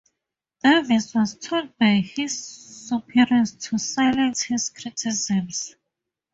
Davis 0.63 1.13
was 1.13 1.37
told 1.37 1.77
by 1.77 1.97
his 2.03 2.35
superiors 2.47 3.53
to 3.53 3.77
silence 3.77 4.41
his 4.41 4.69
criticisms. 4.71 5.75